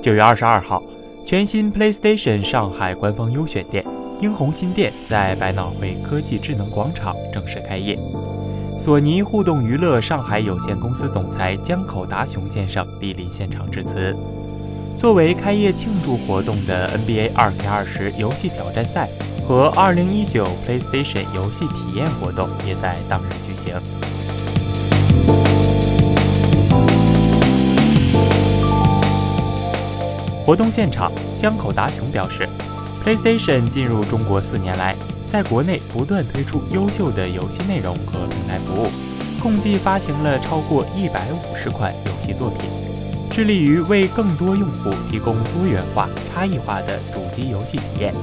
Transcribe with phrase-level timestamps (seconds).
[0.00, 0.80] 九月二十二号，
[1.26, 3.84] 全新 PlayStation 上海官方优选店
[4.22, 7.98] “英红新店”在百脑汇科技智能广场正式开业。
[8.80, 14.14] 索尼互动娱乐上海有限公司总裁江口达雄先生莅临现场致辞。
[14.96, 19.08] 作为开业庆祝活动的 NBA 2K20 游戏挑战赛
[19.46, 24.07] 和2019 PlayStation 游戏体验活动也在当日举行。
[30.48, 32.48] 活动现场，江口达雄表示
[33.04, 34.96] ，PlayStation 进入中国四年来，
[35.30, 38.86] 在国内不断推出优秀的游戏内容和平台服务，
[39.42, 42.60] 共计发行了超过一百五十款游戏作品。
[43.30, 48.14] 致力于为更多用户提供多元化、差异化的主机游戏体验，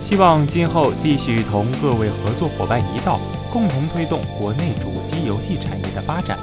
[0.00, 3.18] 希望今后继续同各位合作伙伴一道，
[3.50, 6.38] 共同推动国内主机游戏产业的发展。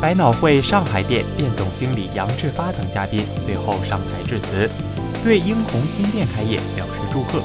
[0.00, 4.70] 百脑汇上海店店总经理杨志发等嘉宾随后上台致辞，
[5.24, 7.40] 对英宏新店开业表示祝贺。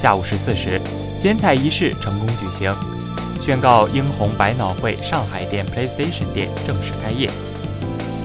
[0.00, 0.80] 下午十四时，
[1.20, 2.74] 剪彩仪式成功举行，
[3.40, 7.30] 宣告英宏百脑汇上海店 PlayStation 店正式开业。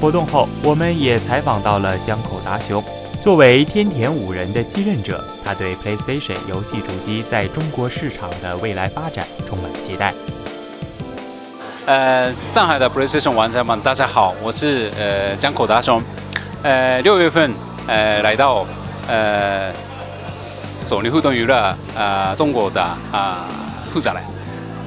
[0.01, 2.83] 活动后，我们也采访到了江口达雄。
[3.21, 10.13] 作为天田五人的继任者，他对 PlayStation 游戏主机在中国市场的未来发展充满期待。
[11.85, 16.01] 呃，上海的 PlayStation 玩家们，大家好，我是呃江口大雄。
[16.61, 17.53] 呃，六月份
[17.87, 18.65] 呃来到
[19.07, 19.69] 呃
[20.29, 23.45] 索尼互动娱乐啊中国的啊
[23.93, 24.23] 负责人，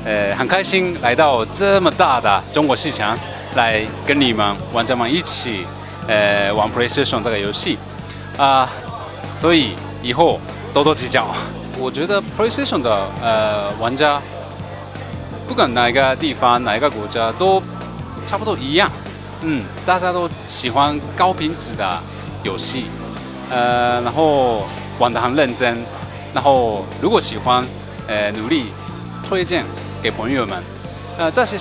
[0.06, 3.18] 呃很开心来到这么大的中国市场。
[3.54, 5.64] 来跟你们玩家们一起，
[6.06, 7.78] 呃，玩 PlayStation 这个游戏
[8.36, 8.68] 啊，
[9.32, 10.38] 所以以后
[10.74, 11.26] 多多指教。
[11.78, 14.20] 我觉得 PlayStation 的呃玩家，
[15.46, 17.62] 不管哪一个地方、哪一个国家，都
[18.26, 18.90] 差不多一样。
[19.42, 21.98] 嗯，大家都喜欢高品质的
[22.42, 22.86] 游戏，
[23.50, 24.66] 呃，然后
[24.98, 25.76] 玩得很认真，
[26.34, 27.64] 然后如果喜欢，
[28.06, 28.66] 呃，努力
[29.28, 29.64] 推荐
[30.02, 30.62] 给朋友们，
[31.18, 31.56] 呃，这些。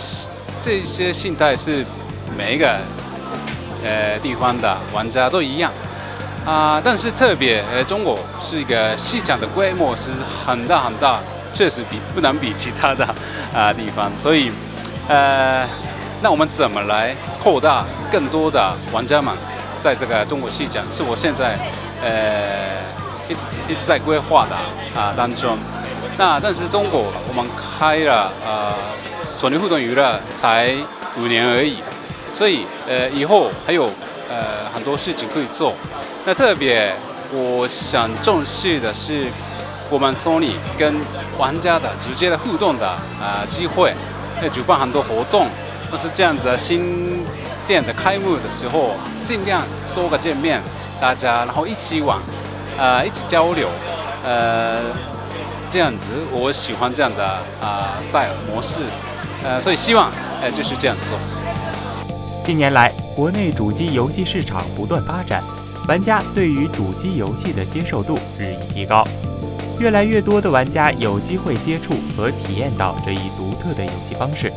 [0.61, 1.85] 这些信贷是
[2.35, 2.79] 每一个
[3.83, 5.71] 呃地方的玩家都一样
[6.43, 10.09] 啊，但是特别呃中国是一个市场的规模是
[10.43, 11.19] 很大很大，
[11.55, 13.03] 确实比不能比其他的
[13.51, 14.51] 啊地方，所以
[15.07, 15.67] 呃
[16.21, 19.33] 那我们怎么来扩大更多的玩家们
[19.79, 21.57] 在这个中国市场，是我现在
[22.03, 22.45] 呃
[23.27, 24.55] 一直一直在规划的
[24.99, 25.57] 啊当中。
[26.17, 27.43] 那但是中国我们
[27.79, 28.73] 开了呃。
[29.37, 30.73] 索尼互动娱乐才
[31.17, 31.75] 五年而已，
[32.31, 33.83] 所以呃以后还有
[34.29, 35.73] 呃很多事情可以做。
[36.25, 36.95] 那特别
[37.33, 39.27] 我想重视的是
[39.89, 40.95] 我们索尼跟
[41.37, 43.93] 玩家的直接的互动的啊机会，
[44.41, 45.47] 要举办很多活动。
[45.91, 47.23] 那是这样子的新
[47.67, 49.61] 店的开幕的时候，尽量
[49.93, 50.61] 多个见面，
[50.99, 52.19] 大家然后一起玩，
[52.77, 53.69] 呃一起交流，
[54.23, 54.79] 呃
[55.69, 57.23] 这样子我喜欢这样的
[57.61, 58.79] 啊 style 模式。
[59.43, 60.09] 呃，所以希望，
[60.41, 61.15] 呃，就是这样做。
[62.43, 65.43] 近年来，国内主机游戏市场不断发展，
[65.87, 69.03] 玩家对于主机游戏的接受度日益提高，
[69.79, 74.51] 越来越多的玩家有机会接触和体验到这一独特的游戏方式。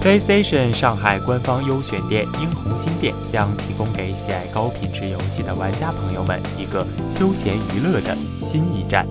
[0.00, 9.04] PlayStation 上海官方优选店英宏新店将提供给喜爱高品质游戏的玩家朋友们一个休闲娱乐的新驿站。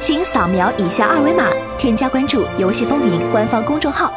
[0.00, 1.48] 请扫描以下二维码，
[1.78, 4.12] 添加关注“游戏风云”官方公众号，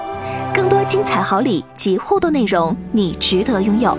[0.51, 3.95] 更多精彩好礼及互动内容，你值得拥有。